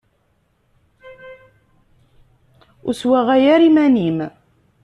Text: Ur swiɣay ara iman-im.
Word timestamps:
Ur 2.85 2.93
swiɣay 2.99 3.43
ara 3.53 3.65
iman-im. 3.69 4.19